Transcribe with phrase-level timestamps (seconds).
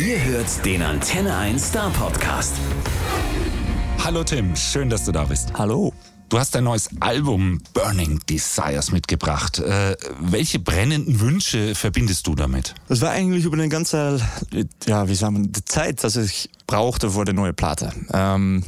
[0.00, 2.54] Ihr hört den Antenne 1 Star Podcast.
[4.02, 5.52] Hallo Tim, schön, dass du da bist.
[5.52, 5.92] Hallo.
[6.30, 9.58] Du hast dein neues Album Burning Desires mitgebracht.
[9.58, 12.74] Äh, welche brennenden Wünsche verbindest du damit?
[12.88, 14.18] Das war eigentlich über eine ganze,
[14.86, 17.92] ja, wie sagen wir, die Zeit, dass ich brauchte vor der neuen Platte.
[18.14, 18.64] Ähm,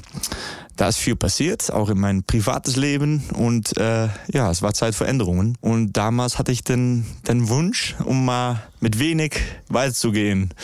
[0.76, 4.94] da ist viel passiert, auch in mein privates Leben und äh, ja, es war Zeit
[4.94, 5.56] für Änderungen.
[5.60, 9.34] Und damals hatte ich den, den Wunsch, um mal mit wenig
[9.68, 10.54] weiterzugehen,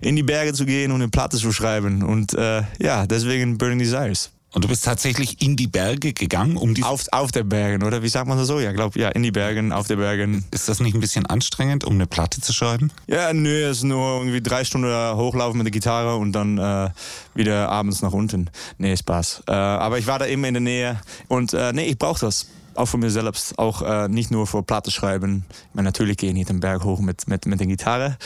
[0.00, 2.02] in die Berge zu gehen und eine Platte zu schreiben.
[2.02, 4.30] Und äh, ja, deswegen Burning Desires.
[4.58, 6.82] Und du bist tatsächlich in die Berge gegangen, um die.
[6.82, 8.02] Auf, auf der Bergen, oder?
[8.02, 8.58] Wie sagt man das so?
[8.58, 10.44] Ja, glaube ja, in die Bergen, auf der Bergen.
[10.50, 12.90] Ist das nicht ein bisschen anstrengend, um eine Platte zu schreiben?
[13.06, 16.90] Ja, nö, es ist nur irgendwie drei Stunden hochlaufen mit der Gitarre und dann äh,
[17.36, 18.50] wieder abends nach unten.
[18.78, 19.44] Nee, Spaß.
[19.46, 22.48] Äh, aber ich war da immer in der Nähe und äh, nee, ich brauche das
[22.74, 25.44] auch für mich selbst, auch äh, nicht nur für Platte schreiben.
[25.50, 28.18] Ich meine, natürlich gehe ich nicht den Berg hoch mit, mit, mit der Gitarre.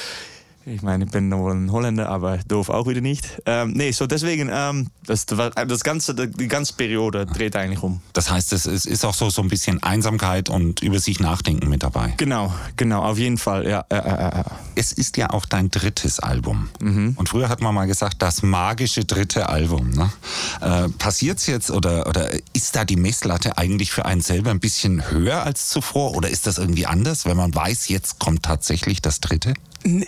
[0.65, 3.43] Ich meine, ich bin nur ein Holländer, aber doof auch wieder nicht.
[3.47, 8.01] Ähm, nee, so deswegen, ähm, das, das ganze, die ganze Periode dreht eigentlich um.
[8.13, 11.83] Das heißt, es ist auch so, so ein bisschen Einsamkeit und über sich nachdenken mit
[11.83, 12.15] dabei.
[12.17, 13.85] Genau, genau, auf jeden Fall, ja.
[13.89, 14.45] Äh, äh.
[14.75, 16.69] Es ist ja auch dein drittes Album.
[16.81, 17.15] Mhm.
[17.17, 19.91] Und früher hat man mal gesagt, das magische dritte Album.
[19.91, 20.13] Ne?
[20.61, 24.61] Äh, Passiert es jetzt oder, oder ist da die Messlatte eigentlich für einen selber ein
[24.61, 26.15] bisschen höher als zuvor?
[26.15, 29.55] Oder ist das irgendwie anders, wenn man weiß, jetzt kommt tatsächlich das dritte?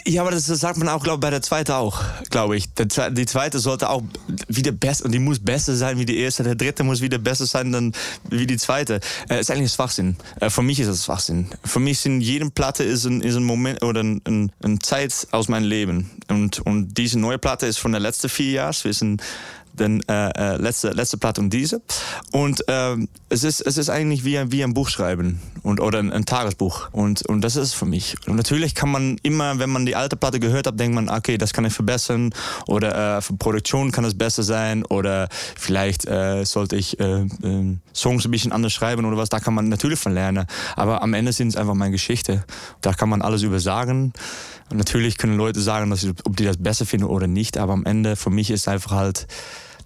[0.07, 2.67] Ja, aber das, sagt man auch, glaube ich, bei der zweiten auch, glaube ich.
[2.75, 4.03] Die zweite sollte auch
[4.49, 6.43] wieder besser, und die muss besser sein wie die erste.
[6.43, 7.93] Der dritte muss wieder besser sein dann
[8.31, 9.01] wie die zweite.
[9.29, 10.17] Äh, ist eigentlich Schwachsinn.
[10.41, 11.49] Äh, für mich ist es Schwachsinn.
[11.65, 15.27] Für mich sind jede Platte ist ein, ist ein Moment oder ein, ein, ein Zeit
[15.31, 16.11] aus meinem Leben.
[16.29, 18.75] Und, und diese neue Platte ist von der letzten vier Jahren.
[18.83, 19.23] Wir sind
[19.75, 21.83] den äh, äh, letzte, letzte Platte und diese.
[22.33, 25.99] Und ähm, es, ist, es ist eigentlich wie ein, wie ein Buch schreiben und, oder
[25.99, 26.89] ein, ein Tagesbuch.
[26.93, 28.17] Und, und das ist es für mich.
[28.27, 31.39] Und natürlich kann man immer, wenn man die alte Platte gehört hat, denkt man, okay,
[31.39, 32.31] das kann ich verbessern
[32.67, 37.77] oder äh, für Produktion kann es besser sein oder vielleicht äh, sollte ich äh, äh,
[37.95, 39.29] Songs ein bisschen anders schreiben oder was.
[39.29, 40.47] Da kann man natürlich von lernen.
[40.77, 42.45] Aber am Ende sind es einfach meine Geschichte.
[42.81, 44.13] Da kann man alles über sagen.
[44.71, 47.59] Und natürlich können Leute sagen, dass, ob die das besser finden oder nicht.
[47.59, 49.27] Aber am Ende, für mich ist einfach halt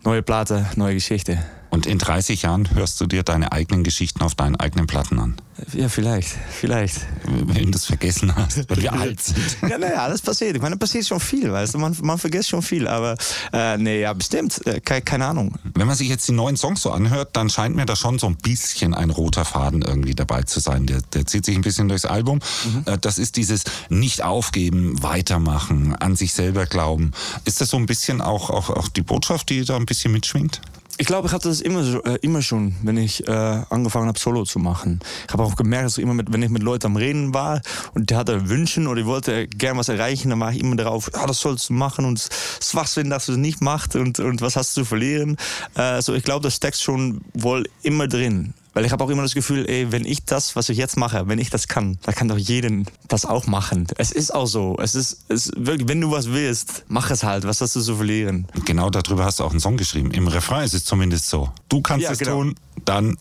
[0.05, 1.39] neue Platte, neue Geschichte.
[1.71, 5.37] Und in 30 Jahren hörst du dir deine eigenen Geschichten auf deinen eigenen Platten an?
[5.73, 7.01] Ja, vielleicht, vielleicht.
[7.25, 9.39] Wenn du das vergessen hast, weil wir alt sind.
[9.69, 10.55] Ja, naja, das passiert.
[10.55, 13.17] Ich meine, da passiert schon viel, weißt du, man, man vergisst schon viel, aber
[13.53, 15.55] äh, nee, ja, bestimmt, äh, keine, keine Ahnung.
[15.75, 18.29] Wenn man sich jetzt die neuen Songs so anhört, dann scheint mir da schon so
[18.29, 20.87] ein bisschen ein roter Faden irgendwie dabei zu sein.
[20.87, 22.39] Der, der zieht sich ein bisschen durchs Album.
[22.65, 22.85] Mhm.
[22.87, 27.13] Äh, das ist dieses nicht aufgeben, weitermachen, an sich selber glauben.
[27.45, 30.61] Ist das so ein bisschen auch, auch, auch die Botschaft, die da ein bisschen mitschwingt?
[31.01, 34.19] Ich glaube, ich hatte das immer, so, äh, immer schon, wenn ich äh, angefangen habe,
[34.19, 34.99] Solo zu machen.
[35.29, 37.61] Ich habe auch gemerkt, dass immer mit, wenn ich mit Leuten am Reden war
[37.95, 41.09] und der hatte Wünschen oder ich wollte gern was erreichen, dann war ich immer darauf,
[41.15, 42.29] ja, das sollst du machen und es
[42.61, 45.37] Schwachsinn, dass du es nicht machst und, und was hast du zu verlieren.
[45.77, 48.55] Äh, so, ich glaube, das steckt schon wohl immer drin.
[48.79, 51.27] Weil ich habe auch immer das Gefühl, ey, wenn ich das, was ich jetzt mache,
[51.27, 53.89] wenn ich das kann, dann kann doch jeden das auch machen.
[53.97, 54.77] Es ist auch so.
[54.81, 57.43] Es ist, es wirklich, wenn du was willst, mach es halt.
[57.43, 58.47] Was hast du zu verlieren?
[58.67, 60.13] Genau darüber hast du auch einen Song geschrieben.
[60.13, 61.51] Im Refrain ist es zumindest so.
[61.69, 62.45] Du kannst ja, es genau.
[62.45, 63.17] tun, dann.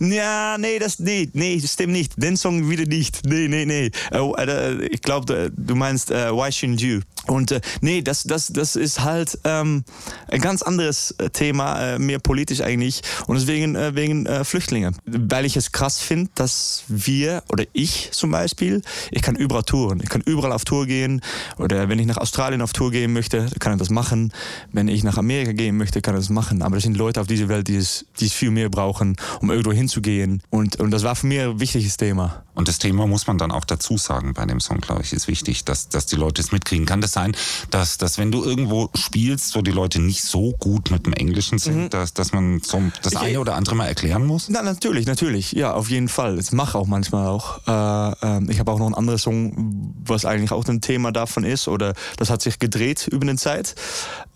[0.00, 2.12] Ja, nee, das nee, nee, stimmt nicht.
[2.16, 3.24] Den Song wieder nicht.
[3.26, 3.90] Nee, nee, nee.
[4.10, 7.00] Äh, ich glaube, du meinst uh, Why Shouldn't You?
[7.26, 9.84] Und äh, nee, das, das, das ist halt ähm,
[10.28, 13.02] ein ganz anderes äh, Thema, äh, mehr politisch eigentlich.
[13.26, 14.92] Und deswegen äh, wegen äh, Flüchtlinge.
[15.06, 20.00] Weil ich es krass finde, dass wir oder ich zum Beispiel, ich kann überall touren.
[20.02, 21.22] Ich kann überall auf Tour gehen.
[21.58, 24.32] Oder wenn ich nach Australien auf Tour gehen möchte, kann ich das machen.
[24.72, 26.62] Wenn ich nach Amerika gehen möchte, kann ich das machen.
[26.62, 29.50] Aber es sind Leute auf dieser Welt, die es, die es viel mehr brauchen, um
[29.50, 30.42] irgendwo hinzugehen.
[30.50, 32.44] Und, und das war für mich ein wichtiges Thema.
[32.54, 35.26] Und das Thema muss man dann auch dazu sagen bei dem Song, glaube ich, ist
[35.26, 36.86] wichtig, dass, dass die Leute es mitkriegen.
[36.86, 37.36] Kann das sein,
[37.70, 41.58] dass, dass wenn du irgendwo spielst, wo die Leute nicht so gut mit dem Englischen
[41.58, 41.90] sind, mhm.
[41.90, 44.48] dass, dass man so das eine oder andere mal erklären muss?
[44.48, 45.52] Na, natürlich, natürlich.
[45.52, 46.36] Ja, auf jeden Fall.
[46.36, 47.60] Das mache auch manchmal auch.
[47.66, 51.44] Äh, äh, ich habe auch noch ein anderes Song, was eigentlich auch ein Thema davon
[51.44, 53.74] ist oder das hat sich gedreht über eine Zeit.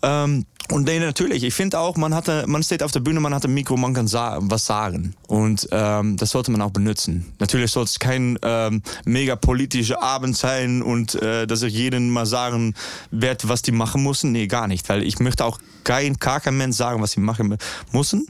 [0.01, 1.43] Ähm, und nee, natürlich.
[1.43, 3.93] Ich finde auch, man hatte, man steht auf der Bühne, man hat ein Mikro, man
[3.93, 5.15] kann sa was sagen.
[5.27, 7.33] Und ähm, das sollte man auch benutzen.
[7.39, 12.25] Natürlich sollte es kein ähm, mega politischer Abend sein und äh, dass ich jedem mal
[12.25, 12.75] sagen
[13.11, 14.31] werde, was die machen müssen.
[14.31, 14.87] Nee, gar nicht.
[14.89, 17.57] Weil ich möchte auch kein, gar kein Mensch sagen, was sie machen
[17.91, 18.27] müssen.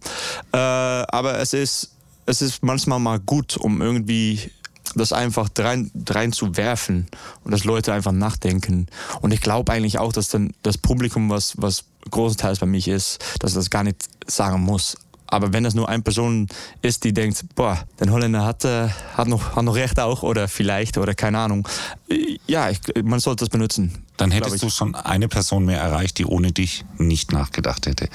[0.51, 1.91] Äh, aber es ist,
[2.25, 4.51] es ist manchmal mal gut, um irgendwie
[4.95, 7.07] das einfach rein, rein zu werfen
[7.43, 8.87] und dass Leute einfach nachdenken.
[9.21, 13.19] Und ich glaube eigentlich auch, dass dann das Publikum, was, was großenteils bei mich ist,
[13.39, 13.97] dass das gar nicht
[14.27, 14.97] sagen muss.
[15.31, 16.47] Aber wenn das nur eine Person
[16.81, 20.47] ist, die denkt, boah, der Holländer hat, äh, hat, noch, hat noch recht auch oder
[20.47, 21.67] vielleicht oder keine Ahnung.
[22.47, 24.03] Ja, ich, man sollte das benutzen.
[24.17, 28.09] Dann hättest du schon eine Person mehr erreicht, die ohne dich nicht nachgedacht hätte.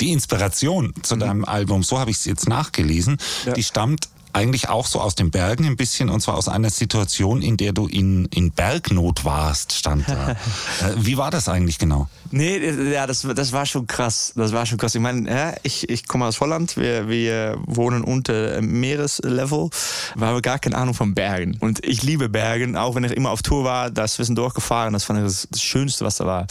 [0.00, 1.20] Die Inspiration zu mhm.
[1.20, 3.52] deinem Album, so habe ich es jetzt nachgelesen, ja.
[3.52, 7.42] die stammt eigentlich auch so aus den Bergen ein bisschen und zwar aus einer Situation,
[7.42, 10.36] in der du in, in Bergnot warst, stand da.
[10.82, 12.08] Äh, wie war das eigentlich genau?
[12.30, 12.58] Nee,
[12.90, 14.32] ja, das, das war schon krass.
[14.34, 14.94] Das war schon krass.
[14.94, 16.78] Ich meine, ja, ich, ich komme aus Holland.
[16.78, 19.68] Wir, wir wohnen unter Meereslevel.
[20.16, 21.58] Wir haben gar keine Ahnung von Bergen.
[21.60, 22.76] Und ich liebe Bergen.
[22.76, 24.94] Auch wenn ich immer auf Tour war, da ist zwischendurch gefahren.
[24.94, 26.46] Das fand ich das, das, Schönste, was da war.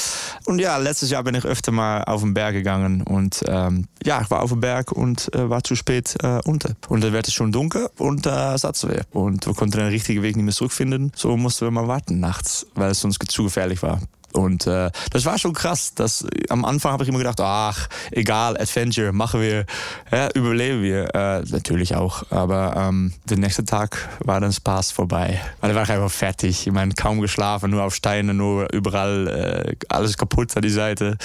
[0.45, 3.01] Und ja, letztes Jahr bin ich öfter mal auf den Berg gegangen.
[3.01, 6.75] Und ähm, ja, ich war auf dem Berg und äh, war zu spät äh, unter.
[6.89, 9.01] Und dann wird es schon dunkel und da äh, saßen wir.
[9.11, 11.11] Und wir konnten den richtigen Weg nicht mehr zurückfinden.
[11.15, 13.99] So mussten wir mal warten nachts, weil es sonst zu gefährlich war.
[14.33, 15.93] Und äh, das war schon krass.
[15.93, 19.65] Das, am Anfang habe ich immer gedacht, ach, egal, Adventure, machen wir,
[20.11, 21.13] ja, überleben wir.
[21.13, 22.23] Äh, natürlich auch.
[22.31, 25.41] Aber ähm, der nächste Tag war dann Spaß vorbei.
[25.59, 26.67] Weil da war ich einfach fertig.
[26.67, 31.17] Ich meine, kaum geschlafen, nur auf Steine, nur überall äh, alles kaputt an die Seite.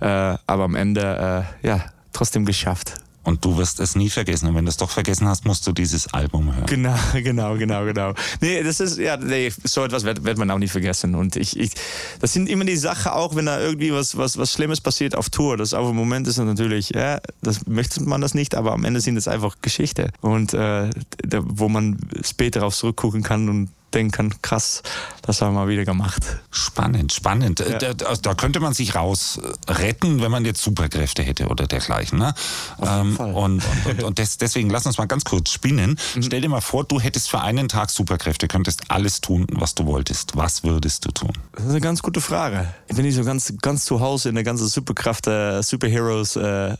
[0.00, 3.03] Äh, aber am Ende, äh, ja, trotzdem geschafft.
[3.24, 4.48] Und du wirst es nie vergessen.
[4.48, 6.66] Und wenn du es doch vergessen hast, musst du dieses Album hören.
[6.66, 8.14] Genau, genau, genau, genau.
[8.40, 11.14] Nee, das ist, ja, nee, so etwas wird, wird man auch nie vergessen.
[11.14, 11.72] Und ich, ich,
[12.20, 15.30] das sind immer die Sachen, auch wenn da irgendwie was, was, was Schlimmes passiert auf
[15.30, 15.56] Tour.
[15.56, 19.00] Das auf dem Moment ist natürlich, ja, das möchte man das nicht, aber am Ende
[19.00, 20.10] sind es einfach Geschichte.
[20.20, 24.82] Und äh, da, wo man später darauf zurückgucken kann und denken krass,
[25.22, 26.22] das haben wir wieder gemacht.
[26.50, 27.60] Spannend, spannend.
[27.60, 27.78] Ja.
[27.78, 32.18] Da, da, könnte man sich raus retten, wenn man jetzt Superkräfte hätte oder dergleichen.
[32.18, 32.34] Ne?
[32.82, 35.98] Ähm, und, und, und des, deswegen lass uns mal ganz kurz spinnen.
[36.14, 36.22] Mhm.
[36.22, 39.86] Stell dir mal vor, du hättest für einen Tag Superkräfte, könntest alles tun, was du
[39.86, 40.36] wolltest.
[40.36, 41.32] Was würdest du tun?
[41.52, 42.74] Das ist eine ganz gute Frage.
[42.88, 46.36] Ich bin nicht so ganz, ganz zu Hause in der ganzen Superkraft, äh, Superheroes.
[46.36, 46.76] Äh,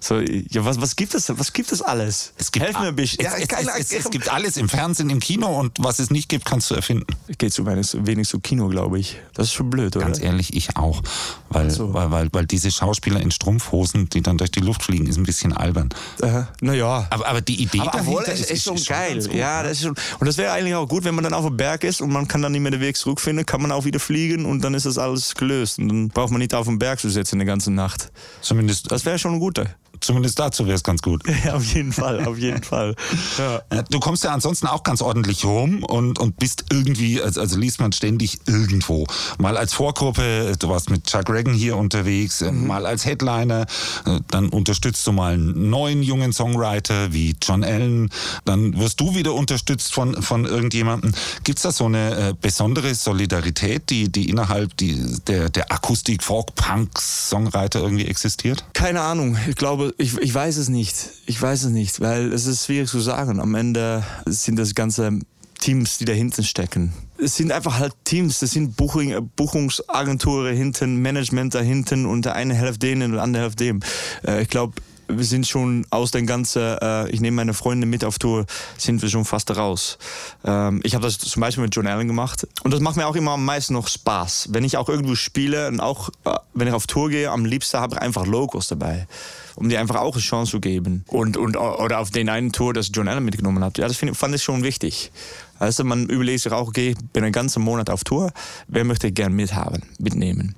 [0.00, 1.32] so, ja, was, was gibt es?
[1.38, 2.32] Was gibt es alles?
[2.36, 3.24] Es gibt, Helf mir ein bisschen.
[3.24, 6.28] Es, ja, es, es, es, gibt alles im Fernsehen, im Kino und was es nicht
[6.32, 7.04] gibt, kannst du erfinden.
[7.36, 9.18] Geht so wenig zu Kino, glaube ich.
[9.34, 10.06] Das ist schon blöd, oder?
[10.06, 11.02] Ganz ehrlich, ich auch.
[11.50, 11.92] Weil, so.
[11.92, 15.24] weil, weil, weil diese Schauspieler in Strumpfhosen, die dann durch die Luft fliegen, ist ein
[15.24, 15.90] bisschen albern.
[16.62, 17.06] Naja.
[17.10, 19.20] Aber, aber die Idee aber dahinter ist, ist, schon ist geil.
[19.20, 21.44] Schon ja, das ist schon, und das wäre eigentlich auch gut, wenn man dann auf
[21.44, 23.84] dem Berg ist und man kann dann nicht mehr den Weg zurückfinden, kann man auch
[23.84, 25.78] wieder fliegen und dann ist das alles gelöst.
[25.78, 28.10] Und dann braucht man nicht auf dem Berg zu sitzen die ganze Nacht.
[28.40, 28.90] Zumindest.
[28.90, 29.66] Das wäre schon ein guter
[30.02, 31.22] zumindest dazu wäre es ganz gut.
[31.44, 32.94] Ja, auf jeden Fall, auf jeden Fall.
[33.38, 33.62] Ja.
[33.70, 37.58] Äh, du kommst ja ansonsten auch ganz ordentlich rum und, und bist irgendwie, also, also
[37.58, 39.06] liest man ständig irgendwo.
[39.38, 42.68] Mal als Vorgruppe, du warst mit Chuck Reagan hier unterwegs, äh, mhm.
[42.68, 43.66] mal als Headliner,
[44.06, 48.10] äh, dann unterstützt du mal einen neuen jungen Songwriter wie John Allen,
[48.44, 51.12] dann wirst du wieder unterstützt von, von irgendjemandem.
[51.42, 56.54] Gibt es da so eine besondere Solidarität, die, die innerhalb die, der, der Akustik, Folk,
[56.54, 58.64] Punk, Songwriter irgendwie existiert?
[58.74, 59.36] Keine Ahnung.
[59.48, 61.10] Ich glaube, ich, ich weiß es nicht.
[61.26, 63.40] Ich weiß es nicht, weil es ist schwierig zu sagen.
[63.40, 65.18] Am Ende sind das ganze
[65.58, 66.92] Teams, die dahinten stecken.
[67.18, 72.54] Es sind einfach halt Teams, es sind Buchung, Buchungsagenturen hinten, Management dahinten und der eine
[72.54, 73.80] hilft denen und der andere hilft dem.
[74.26, 74.74] Äh, ich glaube,
[75.08, 78.46] wir sind schon aus den ganzen, äh, ich nehme meine Freunde mit auf Tour,
[78.78, 79.98] sind wir schon fast raus.
[80.44, 83.16] Ähm, ich habe das zum Beispiel mit John Allen gemacht und das macht mir auch
[83.16, 84.48] immer am meisten noch Spaß.
[84.50, 87.78] Wenn ich auch irgendwo spiele und auch äh, wenn ich auf Tour gehe, am liebsten
[87.78, 89.06] habe ich einfach Logos dabei
[89.54, 91.04] um dir einfach auch eine Chance zu geben.
[91.08, 93.78] Und, und, oder auf den einen Tour, das John Allen mitgenommen hat.
[93.78, 95.12] Ja, das find, fand ich schon wichtig.
[95.58, 98.32] Also man überlegt sich auch, okay, bin einen ganzen Monat auf Tour,
[98.66, 100.56] wer möchte ich gerne mithaben, mitnehmen?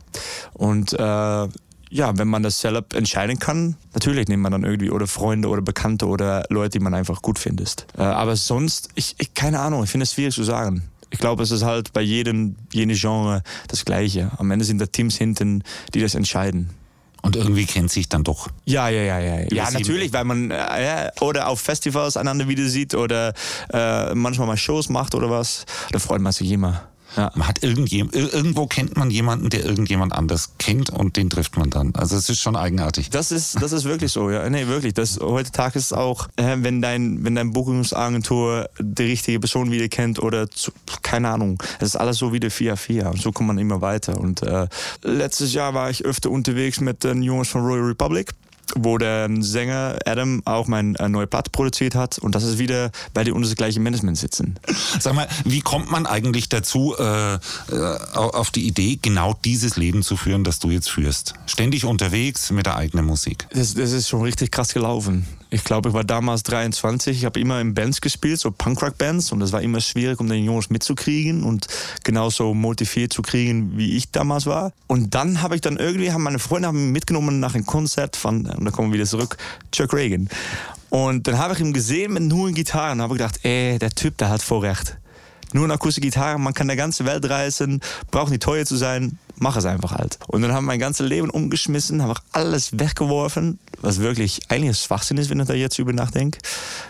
[0.55, 1.49] Und äh,
[1.95, 5.63] ja, wenn man das selber entscheiden kann, natürlich nimmt man dann irgendwie oder Freunde oder
[5.63, 7.87] Bekannte oder Leute, die man einfach gut findet.
[7.97, 10.83] Äh, aber sonst, ich, ich keine Ahnung, ich finde es schwierig zu sagen.
[11.11, 14.33] Ich glaube, es ist halt bei jedem, jene Genre das Gleiche.
[14.39, 15.63] Am Ende sind da Teams hinten,
[15.95, 16.71] die das entscheiden.
[17.23, 18.49] Und irgendwie kennt sich dann doch.
[18.65, 19.47] Ja, ja, ja, ja.
[19.53, 23.35] Ja, natürlich, weil man äh, oder auf Festivals einander wieder sieht oder
[23.73, 25.65] äh, manchmal mal Shows macht oder was.
[25.93, 26.89] Da freut man sich immer.
[27.17, 27.31] Ja.
[27.35, 31.71] Man hat irgendjemand, irgendwo kennt man jemanden, der irgendjemand anders kennt und den trifft man
[31.71, 31.95] dann.
[31.95, 33.11] Also es ist schon eigenartig.
[33.11, 34.49] Das ist, das ist wirklich so, ja.
[34.49, 34.95] Nee, wirklich.
[34.95, 39.89] Das, heutzutage ist es auch, äh, wenn dein, wenn dein Buchungsagentur die richtige Person wieder
[39.89, 41.63] kennt oder zu, keine Ahnung.
[41.79, 44.19] Es ist alles so wie der 4-4 und so kommt man immer weiter.
[44.19, 44.67] Und äh,
[45.03, 48.33] letztes Jahr war ich öfter unterwegs mit den Jungs von Royal Republic
[48.77, 52.91] wo der Sänger Adam auch mein äh, neue Platte produziert hat und das ist wieder,
[53.13, 54.59] weil die unter das gleiche Management sitzen.
[54.99, 57.39] Sag mal, wie kommt man eigentlich dazu, äh, äh,
[58.13, 61.35] auf die Idee, genau dieses Leben zu führen, das du jetzt führst?
[61.47, 63.47] Ständig unterwegs mit der eigenen Musik.
[63.53, 67.17] Das, das ist schon richtig krass gelaufen Ich glaube, ich war damals 23.
[67.17, 69.31] Ich habe immer in Bands gespielt, so Punkrock-Bands.
[69.31, 71.69] Und das war immer schwierig, um den Jungs mitzukriegen und
[72.03, 74.73] genauso motiviert zu kriegen, wie ich damals war.
[74.89, 78.17] Und dann habe ich dann irgendwie, haben meine Freunde haben mich mitgenommen nach einem Konzert
[78.17, 79.37] von, und da kommen wir wieder zurück,
[79.71, 80.29] Chuck Reagan.
[80.91, 84.19] Und dann habe ich ihn gesehen mit nur Gitarren und habe gedacht, ey, der Typ,
[84.19, 84.97] der hat Vorrecht.
[85.53, 87.81] Nur eine akustische Gitarre, man kann der ganze Welt reisen,
[88.11, 90.19] braucht nicht teuer zu sein, mach es einfach halt.
[90.27, 95.19] Und dann haben wir mein ganzes Leben umgeschmissen, habe alles weggeworfen, was wirklich eigentlich Schwachsinn
[95.19, 96.39] ist, wenn ich da jetzt über nachdenke.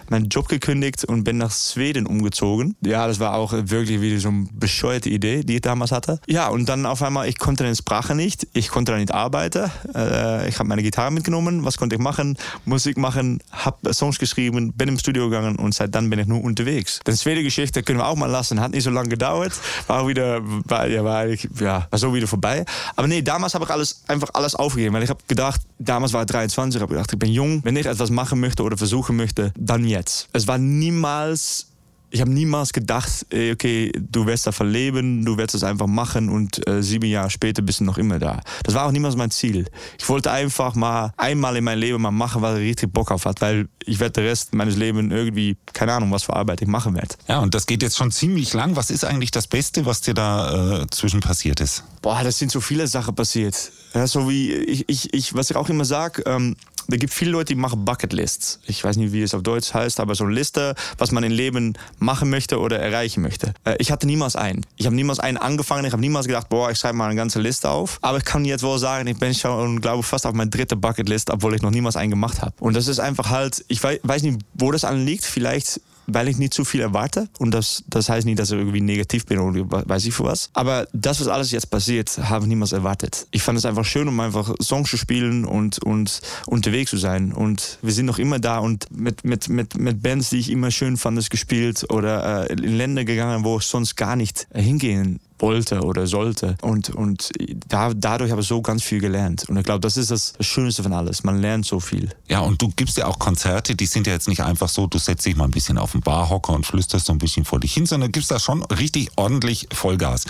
[0.08, 2.76] Meinen Job gekündigt und bin nach Schweden umgezogen.
[2.84, 6.20] Ja, das war auch wirklich wieder so eine bescheuerte Idee, die ich damals hatte.
[6.26, 9.70] Ja, und dann auf einmal, ich konnte den Sprache nicht, ich konnte da nicht arbeiten.
[9.94, 12.36] Äh, ich habe meine Gitarre mitgenommen, was konnte ich machen?
[12.64, 16.42] Musik machen, habe Songs geschrieben, bin im Studio gegangen und seit dann bin ich nur
[16.42, 17.00] unterwegs.
[17.06, 19.52] Die zweite Geschichte können wir auch mal lassen, hat nicht so lange gedauert.
[19.86, 22.64] War auch wieder, war, ja, war, ja, war so wieder vorbei.
[22.96, 26.22] Aber nee, damals habe ich alles, einfach alles aufgegeben, weil ich habe gedacht, damals war
[26.22, 29.52] ich 23, habe gedacht, ich bin jung, wenn ich etwas machen möchte oder versuchen möchte,
[29.56, 30.28] dann jetzt.
[30.32, 31.68] Es war niemals
[32.14, 36.64] ich habe niemals gedacht, okay, du wirst davon leben, du wirst es einfach machen und
[36.68, 38.40] äh, sieben Jahre später bist du noch immer da.
[38.62, 39.66] Das war auch niemals mein Ziel.
[39.98, 43.24] Ich wollte einfach mal einmal in meinem Leben mal machen, was ich richtig Bock auf
[43.24, 46.68] hat, weil ich werde den Rest meines Lebens irgendwie, keine Ahnung, was für Arbeit ich
[46.68, 47.16] machen werde.
[47.26, 48.76] Ja, und das geht jetzt schon ziemlich lang.
[48.76, 51.82] Was ist eigentlich das Beste, was dir da äh, zwischen passiert ist?
[52.04, 53.72] Boah, das sind so viele Sachen passiert.
[53.94, 56.54] Ja, so wie ich, ich, ich was ich auch immer sage, ähm,
[56.86, 58.60] da gibt viele Leute, die machen Bucketlists.
[58.66, 61.32] Ich weiß nicht, wie es auf Deutsch heißt, aber so eine Liste, was man im
[61.32, 63.54] Leben machen möchte oder erreichen möchte.
[63.64, 64.66] Äh, ich hatte niemals einen.
[64.76, 65.86] Ich habe niemals einen angefangen.
[65.86, 67.98] Ich habe niemals gedacht, boah, ich schreibe mal eine ganze Liste auf.
[68.02, 71.30] Aber ich kann jetzt wohl sagen, ich bin schon, glaube fast auf meine dritte Bucketlist,
[71.30, 72.52] obwohl ich noch niemals einen gemacht habe.
[72.60, 75.24] Und das ist einfach halt, ich weiß nicht, wo das anliegt.
[75.24, 77.28] Vielleicht weil ich nicht zu viel erwarte.
[77.38, 80.50] Und das, das heißt nicht, dass ich irgendwie negativ bin oder weiß ich für was.
[80.52, 83.26] Aber das, was alles jetzt passiert, habe ich niemals erwartet.
[83.30, 87.32] Ich fand es einfach schön, um einfach Songs zu spielen und, und unterwegs zu sein.
[87.32, 90.70] Und wir sind noch immer da und mit, mit, mit, mit Bands, die ich immer
[90.70, 95.82] schön fand, gespielt oder äh, in Länder gegangen, wo ich sonst gar nicht hingehen wollte
[95.82, 96.56] oder sollte.
[96.62, 97.30] Und, und
[97.68, 99.48] da, dadurch habe ich so ganz viel gelernt.
[99.48, 101.24] Und ich glaube, das ist das Schönste von alles.
[101.24, 102.10] Man lernt so viel.
[102.28, 104.98] Ja, und du gibst ja auch Konzerte, die sind ja jetzt nicht einfach so, du
[104.98, 107.74] setzt dich mal ein bisschen auf den Barhocker und flüsterst so ein bisschen vor dich
[107.74, 110.24] hin, sondern gibst da schon richtig ordentlich Vollgas.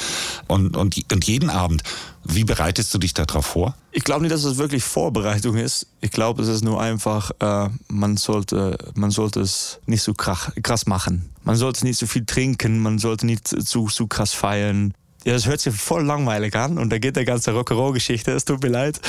[0.48, 1.82] Und, und, und jeden Abend.
[2.24, 3.74] Wie bereitest du dich darauf vor?
[3.92, 5.86] Ich glaube nicht, dass es wirklich Vorbereitung ist.
[6.00, 10.86] Ich glaube, es ist nur einfach, äh, man, sollte, man sollte es nicht so krass
[10.86, 11.30] machen.
[11.44, 14.94] Man sollte nicht so viel trinken, man sollte nicht zu, zu krass feiern.
[15.24, 18.62] Ja, das hört sich voll langweilig an und da geht der ganze Rock'n'Roll-Geschichte, es tut
[18.62, 19.00] mir leid.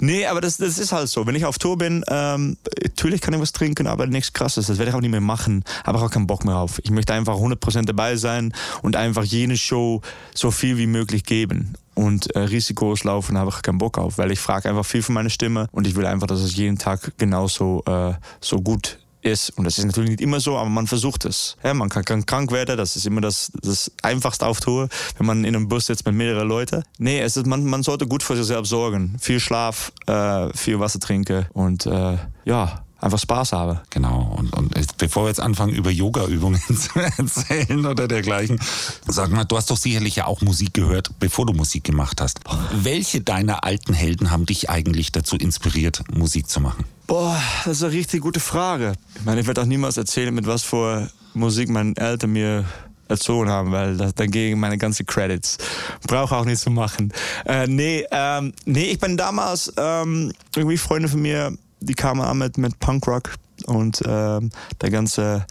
[0.00, 1.26] Nee, aber das, das ist halt so.
[1.26, 4.66] Wenn ich auf Tour bin, ähm, natürlich kann ich was trinken, aber nichts krasses.
[4.66, 5.64] Das werde ich auch nicht mehr machen.
[5.82, 6.78] Ich auch keinen Bock mehr auf.
[6.84, 10.02] Ich möchte einfach 100% dabei sein und einfach jene Show
[10.34, 11.72] so viel wie möglich geben.
[11.94, 15.14] Und äh, Risikos laufen habe ich keinen Bock auf, weil ich frage einfach viel von
[15.14, 19.50] meiner Stimme und ich will einfach, dass es jeden Tag genauso äh, so gut ist.
[19.50, 21.56] Und das ist natürlich nicht immer so, aber man versucht es.
[21.64, 25.44] Ja, man kann, krank werden, das ist immer das, das einfachste auf Tour, wenn man
[25.44, 26.82] in einem Bus sitzt mit mehreren Leuten.
[26.98, 29.16] Nee, es ist, man, man sollte gut für sich selbst sorgen.
[29.20, 33.80] Viel Schlaf, äh, viel Wasser trinken und äh, ja, einfach Spaß haben.
[33.90, 34.34] Genau.
[34.38, 38.60] Und, und bevor wir jetzt anfangen, über Yoga-Übungen zu erzählen oder dergleichen,
[39.06, 42.40] sag mal, du hast doch sicherlich ja auch Musik gehört, bevor du Musik gemacht hast.
[42.72, 46.84] Welche deiner alten Helden haben dich eigentlich dazu inspiriert, Musik zu machen?
[47.06, 48.92] Boah, das ist eine richtig gute Frage.
[49.16, 52.64] Ich meine, ich werde auch niemals erzählen, mit was für Musik meine Eltern mir
[53.08, 55.58] erzogen haben, weil das, dann gegen meine ganzen Credits.
[56.06, 57.12] Brauche auch nicht zu machen.
[57.44, 61.52] Äh, nee, ähm, nee, ich bin damals ähm, irgendwie Freunde von mir
[61.82, 63.34] die kamen an mit, mit Punkrock
[63.66, 65.46] und ähm, der ganze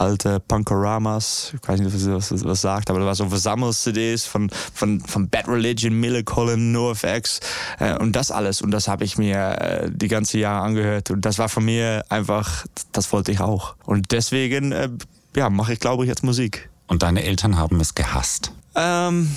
[0.00, 4.50] alte Punkoramas, ich weiß nicht, was das was sagt, aber da war so Versammel-CDs von,
[4.72, 7.40] von, von Bad Religion, Miller Collin, NoFX
[7.78, 8.62] äh, und das alles.
[8.62, 11.10] Und das habe ich mir äh, die ganze Jahre angehört.
[11.10, 13.76] Und das war von mir einfach, das wollte ich auch.
[13.84, 14.88] Und deswegen, äh,
[15.36, 16.70] ja, mache ich, glaube ich, jetzt Musik.
[16.86, 18.52] Und deine Eltern haben es gehasst?
[18.74, 19.36] Ähm,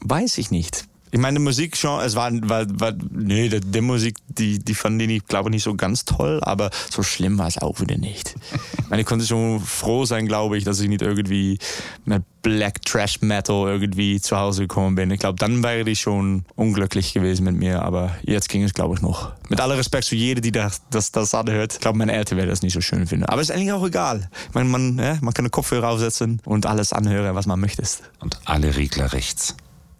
[0.00, 0.86] weiß ich nicht.
[1.14, 5.00] Ich meine, Musik schon, es war, war, war nee, die, die Musik, die, die fand
[5.00, 8.34] ich, glaube ich, nicht so ganz toll, aber so schlimm war es auch wieder nicht.
[8.78, 11.60] ich meine, ich konnte schon froh sein, glaube ich, dass ich nicht irgendwie
[12.04, 15.08] mit Black Trash Metal irgendwie zu Hause gekommen bin.
[15.12, 18.96] Ich glaube, dann wäre ich schon unglücklich gewesen mit mir, aber jetzt ging es, glaube
[18.96, 19.30] ich, noch.
[19.48, 21.74] Mit aller Respekt für jede, die das, das, das anhört.
[21.74, 23.26] Ich glaube, meine Eltern werden das nicht so schön finden.
[23.26, 24.28] Aber es ist eigentlich auch egal.
[24.48, 27.84] Ich meine, man, ja, man kann einen Kopfhörer aufsetzen und alles anhören, was man möchte.
[28.18, 29.54] Und alle Regler rechts.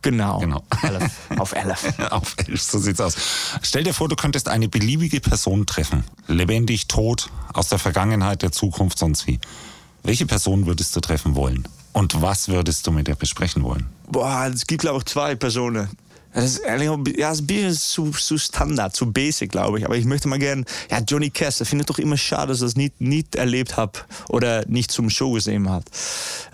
[0.04, 0.38] Genau.
[0.38, 0.62] genau.
[0.82, 1.12] Elf.
[1.38, 1.98] Auf elf.
[2.10, 3.16] Auf elf, so sieht's aus.
[3.62, 6.04] Stell dir vor, du könntest eine beliebige Person treffen.
[6.28, 9.40] Lebendig, tot, aus der Vergangenheit, der Zukunft, sonst wie.
[10.02, 11.66] Welche Person würdest du treffen wollen?
[11.94, 13.86] Und was würdest du mit der besprechen wollen?
[14.06, 15.88] Boah, es gibt, glaube ich, zwei Personen.
[16.34, 19.84] Das ist ja, das ist ein bisschen zu, zu Standard, zu basic, glaube ich.
[19.84, 22.58] Aber ich möchte mal gerne, ja, Johnny Cash, ich finde es doch immer schade, dass
[22.58, 25.84] ich das nicht, nicht erlebt habe oder nicht zum Show gesehen hat.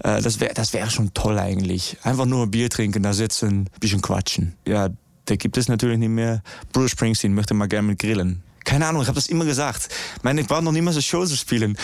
[0.04, 1.96] Äh, das wäre das wär schon toll eigentlich.
[2.02, 4.54] Einfach nur ein Bier trinken, da sitzen, ein bisschen quatschen.
[4.66, 4.90] Ja,
[5.28, 6.42] der gibt es natürlich nicht mehr.
[6.72, 8.42] Bruce Springsteen möchte mal gerne mit grillen.
[8.64, 9.88] Keine Ahnung, ich habe das immer gesagt.
[10.16, 11.78] Ich meine, ich brauche noch mal so Shows zu spielen.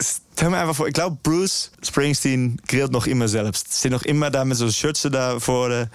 [0.00, 3.74] Stell mir einfach vor, ich glaube, Bruce Springsteen grillt noch immer selbst.
[3.74, 5.90] Steht noch immer da mit so Schürze da vorne,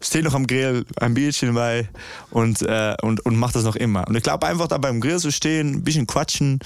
[0.00, 1.88] steht noch am Grill, ein Bierchen bei
[2.30, 4.06] und, äh, und, und macht das noch immer.
[4.08, 6.60] Und ich glaube, einfach da beim Grill zu stehen, ein bisschen quatschen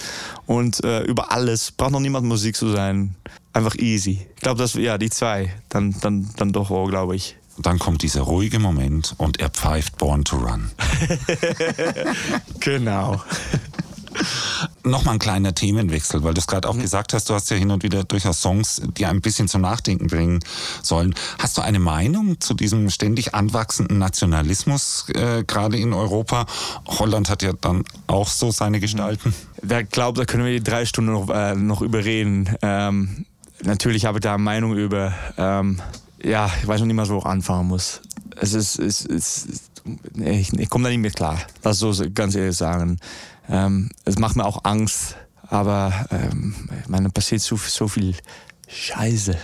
[0.47, 3.15] und äh, über alles, braucht noch niemand Musik zu sein.
[3.53, 4.27] Einfach easy.
[4.35, 5.53] Ich glaube, das ja die zwei.
[5.69, 7.37] Dann, dann, dann doch, oh, glaube ich.
[7.59, 10.71] Dann kommt dieser ruhige Moment und er pfeift Born to Run.
[12.61, 13.23] genau.
[14.85, 16.83] Nochmal ein kleiner Themenwechsel, weil du es gerade auch mhm.
[16.83, 20.09] gesagt hast, du hast ja hin und wieder durchaus Songs, die ein bisschen zum Nachdenken
[20.09, 20.41] bringen
[20.83, 21.15] sollen.
[21.39, 26.47] Hast du eine Meinung zu diesem ständig anwachsenden Nationalismus äh, gerade in Europa?
[26.87, 29.35] Holland hat ja dann auch so seine Gestalten.
[29.63, 32.51] Wer glaubt, da können wir die drei Stunden noch, äh, noch überreden.
[32.63, 33.27] Ähm,
[33.63, 35.13] natürlich habe ich da eine Meinung über.
[35.37, 35.81] Ähm,
[36.23, 38.01] ja, ich weiß noch nicht mal, wo ich anfangen muss.
[38.37, 39.47] Es ist, es, es,
[40.15, 41.39] ich, ich komme da nicht mehr klar.
[41.63, 42.99] Das so ganz ehrlich sagen.
[43.49, 45.17] Ähm, es macht mir auch Angst,
[45.49, 46.55] aber ähm,
[46.89, 48.15] meine, passiert so, so viel
[48.69, 49.37] Scheiße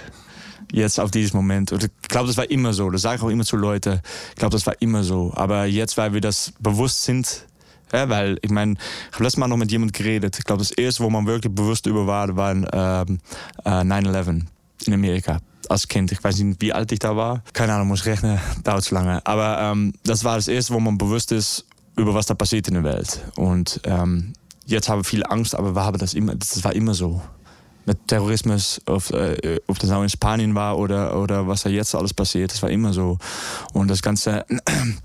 [0.73, 1.73] jetzt auf dieses Moment.
[1.73, 2.91] Und ich glaube, das war immer so.
[2.91, 4.01] Das sage ich auch immer zu Leuten.
[4.31, 5.33] Ich glaube, das war immer so.
[5.35, 7.47] Aber jetzt, weil wir das bewusst sind,
[7.93, 10.39] ja, weil ich meine, ich habe letztes Mal noch mit jemandem geredet.
[10.39, 13.19] Ich glaube, das erste, wo man wirklich bewusst über war, war ähm,
[13.65, 14.43] äh, 9-11
[14.87, 15.39] in Amerika.
[15.69, 16.13] Als Kind.
[16.13, 17.43] Ich weiß nicht, wie alt ich da war.
[17.53, 19.25] Keine Ahnung, muss rechnen, dauert zu lange.
[19.27, 21.67] Aber ähm, das war das erste, wo man bewusst ist,
[21.99, 23.21] über was da passiert in der Welt.
[23.37, 24.33] Und ähm,
[24.67, 27.21] jetzt haben wir viel Angst, aber wir haben das immer, das war immer so.
[27.87, 31.95] Mit Terrorismus, ob, äh, ob das auch in Spanien war oder, oder was da jetzt
[31.95, 33.19] alles passiert, das war immer so.
[33.73, 34.45] Und das Ganze,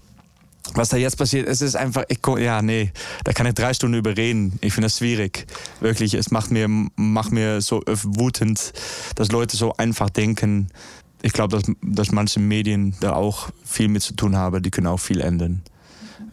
[0.73, 2.91] was da jetzt passiert, es ist einfach, ich, ja, nee,
[3.23, 4.59] da kann ich drei Stunden überreden.
[4.59, 5.47] Ich finde das schwierig.
[5.79, 8.73] Wirklich, es macht mir, macht mir so wutend,
[9.15, 10.67] dass Leute so einfach denken.
[11.21, 14.87] Ich glaube, dass, dass manche Medien da auch viel mit zu tun haben, die können
[14.87, 15.63] auch viel ändern.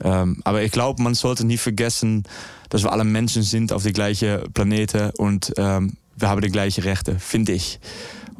[0.03, 2.25] Ähm, aber ich glaube, man sollte nie vergessen,
[2.69, 6.83] dass wir alle Menschen sind auf der gleichen Planete und ähm, wir haben die gleichen
[6.85, 7.81] Rechte, finde ich.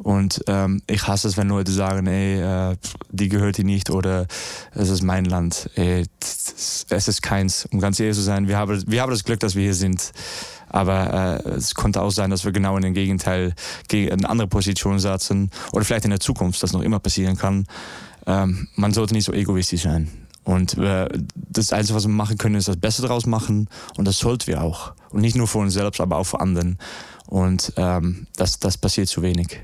[0.03, 2.75] Und ähm, ich hasse es, wenn Leute sagen, ey, äh,
[3.11, 4.25] die gehört hier nicht oder
[4.73, 5.69] es ist mein Land.
[5.75, 7.67] Ey, es ist keins.
[7.71, 10.11] Um ganz ehrlich zu sein, wir haben, wir haben das Glück, dass wir hier sind.
[10.69, 13.53] Aber äh, es konnte auch sein, dass wir genau in den Gegenteil,
[13.89, 15.51] gegen eine andere Position setzen.
[15.71, 17.67] Oder vielleicht in der Zukunft, das noch immer passieren kann.
[18.25, 20.09] Ähm, man sollte nicht so egoistisch sein.
[20.43, 23.69] Und äh, das Einzige, was wir machen können, ist das Beste daraus machen.
[23.97, 24.93] Und das sollten wir auch.
[25.09, 26.79] Und nicht nur für uns selbst, aber auch für anderen.
[27.27, 29.61] Und ähm, das, das passiert zu wenig.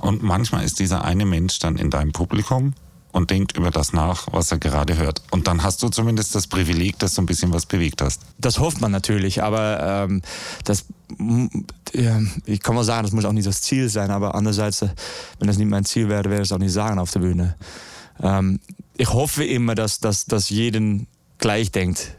[0.00, 2.74] Und manchmal ist dieser eine Mensch dann in deinem Publikum
[3.14, 5.22] und denkt über das nach, was er gerade hört.
[5.30, 8.22] Und dann hast du zumindest das Privileg, dass du ein bisschen was bewegt hast.
[8.38, 10.22] Das hofft man natürlich, aber ähm,
[10.64, 10.86] das,
[12.44, 14.88] ich kann mal sagen, das muss auch nicht das Ziel sein, aber andererseits, äh,
[15.38, 17.54] wenn das nicht mein Ziel wäre, wäre es auch nicht sagen auf der Bühne.
[18.22, 18.60] Ähm,
[18.96, 21.06] ich hoffe immer, dass, dass, dass jeden
[21.38, 22.16] gleich denkt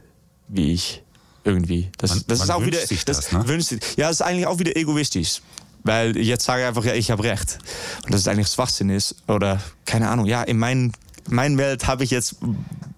[0.47, 1.03] wie ich
[1.43, 1.91] irgendwie.
[1.97, 2.85] Das, man, das man ist auch wieder.
[2.85, 3.47] Sich das, das ne?
[3.47, 5.41] wünscht, ja, das ist eigentlich auch wieder egoistisch.
[5.83, 7.59] Weil jetzt sage ich einfach, ja, ich habe recht.
[8.03, 9.15] Und das ist eigentlich Schwachsinn ist.
[9.27, 10.91] Oder keine Ahnung, ja, in meiner
[11.27, 12.35] mein Welt habe ich jetzt,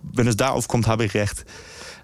[0.02, 1.46] wenn es da aufkommt, habe ich recht.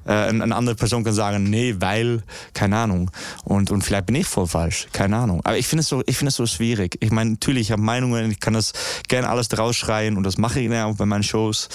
[0.05, 3.11] Äh, eine andere Person kann sagen, nee, weil, keine Ahnung.
[3.43, 5.41] Und, und vielleicht bin ich voll falsch, keine Ahnung.
[5.43, 6.97] Aber ich finde es so, ich finde es so schwierig.
[6.99, 8.73] Ich meine, natürlich, ich habe Meinungen, ich kann das
[9.07, 11.69] gerne alles draus schreien und das mache ich ja auch bei meinen Shows.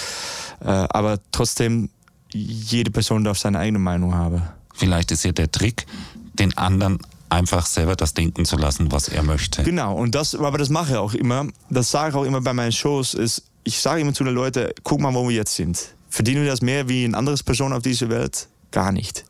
[0.60, 1.90] Äh, aber trotzdem,
[2.32, 4.42] jede Person darf seine eigene Meinung haben.
[4.74, 5.86] Vielleicht ist ja der Trick,
[6.34, 6.98] den anderen
[7.30, 9.62] einfach selber das denken zu lassen, was er möchte.
[9.62, 11.46] Genau, und das, aber das mache ich auch immer.
[11.70, 14.70] Das sage ich auch immer bei meinen Shows, ist, ich sage immer zu den Leuten,
[14.82, 15.94] guck mal, wo wir jetzt sind.
[16.08, 18.48] Verdienen wir das mehr wie ein anderes Person auf dieser Welt?
[18.70, 19.24] Gar nicht.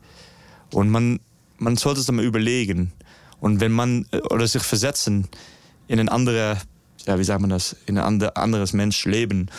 [0.73, 1.19] Und man,
[1.57, 2.93] man sollte es dann mal überlegen.
[3.39, 5.27] Und wenn man, äh, oder sich versetzen
[5.87, 6.59] in ein anderes,
[7.05, 9.49] ja, wie sagt man das, in ein anderes Menschleben.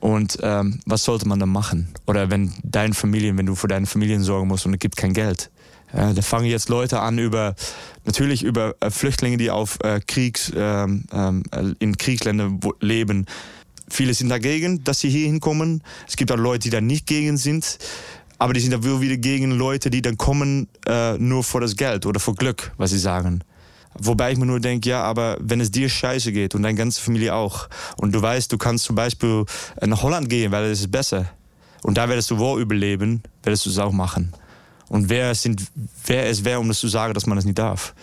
[0.00, 1.88] Und ähm, was sollte man dann machen?
[2.06, 5.12] Oder wenn deine Familie, wenn du für deine Familien sorgen musst und es gibt kein
[5.12, 5.50] Geld.
[5.92, 7.54] Ja, da fangen jetzt Leute an über,
[8.04, 11.42] natürlich über äh, Flüchtlinge, die auf äh, Kriegs, ähm, ähm,
[11.80, 13.26] in Kriegsländern leben,
[13.90, 15.82] Viele sind dagegen, dass sie hier hinkommen.
[16.08, 17.78] Es gibt auch Leute, die da nicht gegen sind.
[18.38, 22.06] Aber die sind dann wieder gegen Leute, die dann kommen äh, nur für das Geld
[22.06, 23.44] oder für Glück, was sie sagen.
[23.98, 27.02] Wobei ich mir nur denke, ja, aber wenn es dir scheiße geht und deine ganze
[27.02, 29.44] Familie auch und du weißt, du kannst zum Beispiel
[29.84, 31.26] nach Holland gehen, weil es ist besser
[31.82, 34.32] und da werdest du wohl überleben, werdest du es auch machen.
[34.88, 35.62] Und wer, sind,
[36.06, 37.94] wer es wäre, um das zu sagen, dass man es nicht darf?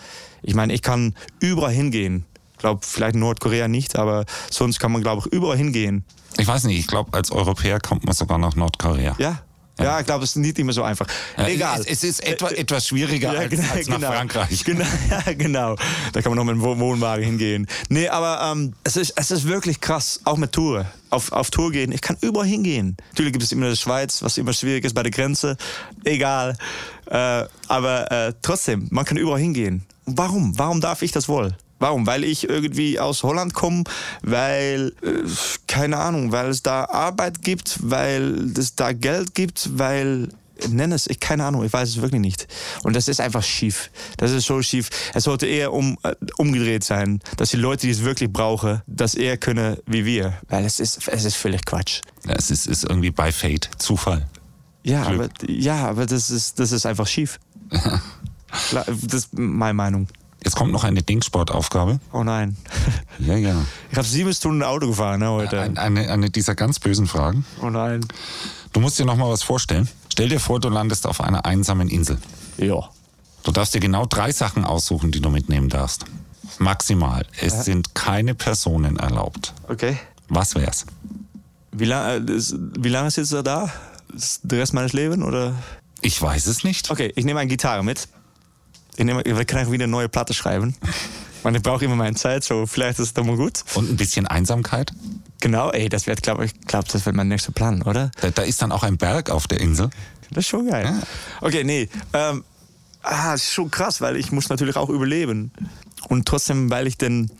[0.42, 2.24] Ich meine, ich kann überall hingehen
[2.58, 6.04] glaube, vielleicht Nordkorea nicht, aber sonst kann man, glaube ich, überall hingehen.
[6.36, 9.16] Ich weiß nicht, ich glaube, als Europäer kommt man sogar nach Nordkorea.
[9.18, 9.42] Ja.
[9.80, 11.06] Ja, ich glaube, es ist nicht immer so einfach.
[11.36, 11.78] Egal.
[11.82, 14.10] Es, es ist etwa, etwas schwieriger Ja, als, genau, als nach genau.
[14.10, 14.64] Frankreich.
[14.64, 14.84] Genau,
[15.26, 15.76] ja, genau.
[16.12, 17.68] Da kann man noch mit dem Wo- Wohnwagen hingehen.
[17.88, 20.86] Nee, aber ähm, es, ist, es ist wirklich krass, auch mit Tour.
[21.10, 22.96] Auf, auf Tour gehen, ich kann überall hingehen.
[23.10, 25.56] Natürlich gibt es immer die Schweiz, was immer schwierig ist bei der Grenze.
[26.02, 26.56] Egal.
[27.06, 29.84] Äh, aber äh, trotzdem, man kann überall hingehen.
[30.06, 30.58] Warum?
[30.58, 31.56] Warum darf ich das wohl?
[31.78, 32.06] Warum?
[32.06, 33.84] Weil ich irgendwie aus Holland komme,
[34.22, 35.28] weil, äh,
[35.66, 40.28] keine Ahnung, weil es da Arbeit gibt, weil es da Geld gibt, weil
[40.68, 42.48] nenn es, ich keine Ahnung, ich weiß es wirklich nicht.
[42.82, 43.90] Und das ist einfach schief.
[44.16, 44.90] Das ist so schief.
[45.14, 49.14] Es sollte eher um, äh, umgedreht sein, dass die Leute, die es wirklich brauchen, das
[49.14, 50.34] eher können wie wir.
[50.48, 52.00] Weil es ist, es ist völlig Quatsch.
[52.26, 54.26] Ja, Es ist, ist irgendwie bei Fate, Zufall.
[54.82, 55.30] Ja, Glück.
[55.40, 57.38] aber, ja, aber das ist, das ist einfach schief.
[58.72, 60.08] Das ist meine Meinung.
[60.48, 62.00] Jetzt kommt noch eine Dingsportaufgabe.
[62.10, 62.56] Oh nein.
[63.18, 63.66] Ja, ja.
[63.90, 65.60] Ich habe sieben Stunden Auto gefahren ne, heute.
[65.60, 67.44] Ein, eine, eine dieser ganz bösen Fragen.
[67.60, 68.06] Oh nein.
[68.72, 69.88] Du musst dir noch mal was vorstellen.
[70.10, 72.16] Stell dir vor, du landest auf einer einsamen Insel.
[72.56, 72.88] Ja.
[73.42, 76.06] Du darfst dir genau drei Sachen aussuchen, die du mitnehmen darfst.
[76.58, 77.26] Maximal.
[77.38, 79.52] Es sind keine Personen erlaubt.
[79.68, 79.98] Okay.
[80.28, 80.86] Was wär's?
[81.72, 83.70] Wie lange lang ist jetzt er da?
[84.14, 85.54] Ist der Rest meines Lebens oder?
[86.00, 86.90] Ich weiß es nicht.
[86.90, 88.08] Okay, ich nehme eine Gitarre mit.
[88.98, 90.74] Ich kann auch wieder eine neue Platte schreiben.
[91.50, 93.62] Ich brauche immer meine Zeit, so vielleicht ist es doch mal gut.
[93.74, 94.92] Und ein bisschen Einsamkeit.
[95.40, 98.10] Genau, ey, das wird, glaube ich, glaub, das wird mein nächster Plan, oder?
[98.20, 99.88] Da, da ist dann auch ein Berg auf der Insel.
[100.30, 100.84] Das ist schon geil.
[100.84, 101.00] Ja.
[101.40, 101.88] Okay, nee.
[102.12, 102.44] Ähm,
[103.02, 105.52] ah, das ist schon krass, weil ich muss natürlich auch überleben.
[106.08, 107.30] Und trotzdem, weil ich den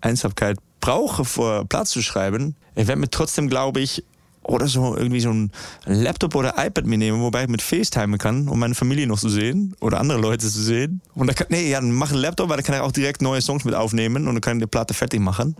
[0.00, 4.04] Einsamkeit brauche, vor Platz zu schreiben, ich werde mir trotzdem, glaube ich,
[4.42, 5.50] oder so irgendwie so ein
[5.84, 9.74] Laptop oder iPad mitnehmen, wobei ich mit FaceTime kann, um meine Familie noch zu sehen
[9.80, 11.00] oder andere Leute zu sehen.
[11.14, 13.22] Und da kann, nee, ja, dann mach einen Laptop, weil da kann ich auch direkt
[13.22, 15.56] neue Songs mit aufnehmen und dann kann ich die Platte fertig machen.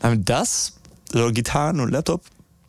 [0.00, 0.74] Dann haben wir das,
[1.12, 2.22] so Gitarren und Laptop.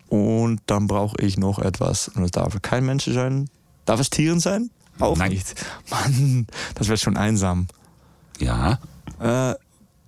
[0.08, 2.10] Und dann brauche ich noch etwas.
[2.10, 3.50] Und das darf kein Mensch sein.
[3.86, 4.70] Darf es Tieren sein?
[5.00, 5.32] Auch Nein.
[5.32, 5.56] nicht.
[5.90, 7.68] Mann, das wird schon einsam.
[8.40, 8.80] Ja.
[9.20, 9.56] Äh,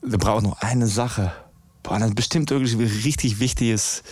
[0.02, 1.32] wir brauchen noch eine Sache.
[1.84, 4.04] Boah, das ist bestimmt irgendwie richtig Wichtiges.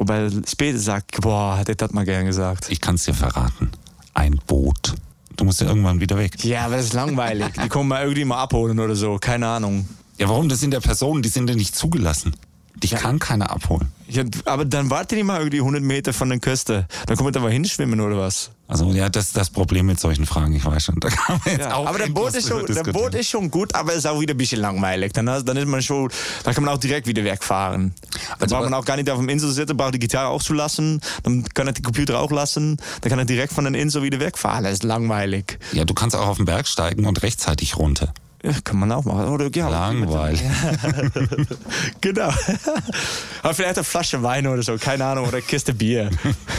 [0.00, 2.70] Wobei später sagt, boah, hätte ich das mal gern gesagt.
[2.70, 3.70] Ich kann es dir verraten.
[4.14, 4.94] Ein Boot.
[5.36, 6.42] Du musst ja irgendwann wieder weg.
[6.42, 7.48] Ja, aber das ist langweilig.
[7.62, 9.18] Die kommen mal irgendwie mal abholen oder so.
[9.18, 9.86] Keine Ahnung.
[10.16, 10.48] Ja, warum?
[10.48, 12.34] Das sind ja Personen, die sind ja nicht zugelassen.
[12.82, 13.92] Dich kann keiner abholen.
[14.10, 16.86] Ja, aber dann wartet die mal irgendwie 100 Meter von der Küste.
[17.06, 18.50] Dann kommt man da mal hinschwimmen oder was?
[18.66, 21.00] Also ja, das ist das Problem mit solchen Fragen, ich weiß schon.
[21.00, 22.84] Da kann man jetzt auch aber der Boot, ist schon, der.
[22.84, 25.12] Boot ist schon gut, aber ist auch wieder ein bisschen langweilig.
[25.12, 26.08] Dann, dann ist man schon,
[26.44, 27.94] dann kann man auch direkt wieder wegfahren.
[28.12, 30.42] Dann Also braucht man auch gar nicht auf dem Insel sitzen, braucht die Gitarre auch
[30.42, 31.00] zu lassen.
[31.24, 32.76] Dann kann er den Computer auch lassen.
[33.00, 34.62] Dann kann er direkt von der Insel wieder wegfahren.
[34.62, 35.58] Das ist langweilig.
[35.72, 38.14] Ja, du kannst auch auf den Berg steigen und rechtzeitig runter.
[38.42, 39.28] Ja, kann man auch machen.
[39.28, 40.40] Oder, ja, Langweilig.
[42.00, 42.28] Genau.
[43.42, 46.10] aber vielleicht eine Flasche Wein oder so, keine Ahnung, oder eine Kiste Bier.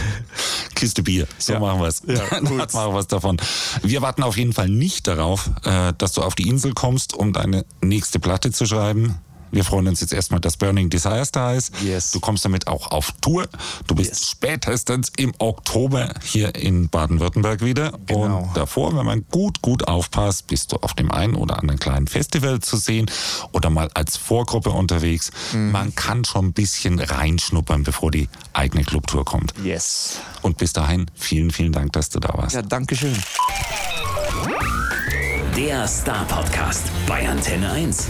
[0.76, 1.28] Kiste Bier.
[1.39, 1.60] So Ja.
[1.60, 2.02] machen wir es.
[2.06, 2.52] Ja, gut.
[2.74, 3.38] machen wir was davon.
[3.82, 7.34] Wir warten auf jeden Fall nicht darauf, äh, dass du auf die Insel kommst, um
[7.34, 9.17] deine nächste Platte zu schreiben.
[9.52, 11.74] Wir freuen uns jetzt erstmal, dass Burning Desires da ist.
[11.84, 12.12] Yes.
[12.12, 13.48] Du kommst damit auch auf Tour.
[13.88, 14.30] Du bist Yes.
[14.32, 17.92] spätestens im Oktober hier in Baden-Württemberg wieder.
[18.08, 18.44] Genau.
[18.44, 22.08] Und davor, wenn man gut, gut aufpasst, bist du auf dem einen oder anderen kleinen
[22.08, 23.10] Festival zu sehen
[23.52, 25.32] oder mal als Vorgruppe unterwegs.
[25.54, 25.72] Mhm.
[25.72, 29.54] Man kann schon ein bisschen reinschnuppern, bevor die eigene Clubtour kommt.
[29.64, 30.18] Yes.
[30.42, 32.56] Und bis dahin, vielen, vielen Dank, dass du da warst.
[32.56, 33.18] Ja, danke schön.
[35.56, 38.08] Der Star Podcast bei Antenne 1.